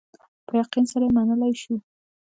په 0.45 0.51
یقین 0.61 0.85
سره 0.91 1.03
یې 1.07 1.13
منلای 1.15 1.53
شو. 1.61 1.75